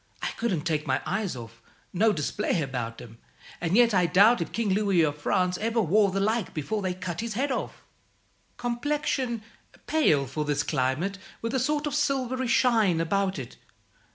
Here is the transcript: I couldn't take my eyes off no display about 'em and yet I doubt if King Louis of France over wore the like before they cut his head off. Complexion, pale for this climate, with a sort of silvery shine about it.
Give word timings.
I 0.23 0.29
couldn't 0.31 0.61
take 0.61 0.87
my 0.87 0.99
eyes 1.05 1.35
off 1.35 1.61
no 1.93 2.11
display 2.11 2.63
about 2.63 2.99
'em 3.03 3.19
and 3.61 3.75
yet 3.77 3.93
I 3.93 4.07
doubt 4.07 4.41
if 4.41 4.51
King 4.51 4.69
Louis 4.69 5.03
of 5.03 5.15
France 5.15 5.59
over 5.59 5.79
wore 5.79 6.09
the 6.09 6.19
like 6.19 6.55
before 6.55 6.81
they 6.81 6.95
cut 6.95 7.21
his 7.21 7.35
head 7.35 7.51
off. 7.51 7.83
Complexion, 8.57 9.43
pale 9.85 10.25
for 10.25 10.43
this 10.43 10.63
climate, 10.63 11.19
with 11.43 11.53
a 11.53 11.59
sort 11.59 11.85
of 11.85 11.93
silvery 11.93 12.47
shine 12.47 12.99
about 12.99 13.37
it. 13.37 13.57